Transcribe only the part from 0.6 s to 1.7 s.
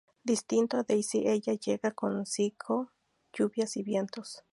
a Daisy, Ela